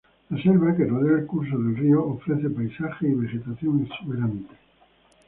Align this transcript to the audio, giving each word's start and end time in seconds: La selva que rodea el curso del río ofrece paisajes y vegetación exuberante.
La 0.31 0.41
selva 0.41 0.71
que 0.75 0.87
rodea 0.87 1.19
el 1.19 1.25
curso 1.27 1.59
del 1.59 1.77
río 1.77 2.03
ofrece 2.03 2.49
paisajes 2.49 3.07
y 3.07 3.13
vegetación 3.13 3.85
exuberante. 3.85 4.55